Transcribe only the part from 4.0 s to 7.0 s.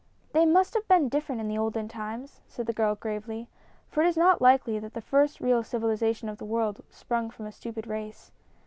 it is not likely that the first real civilization of the world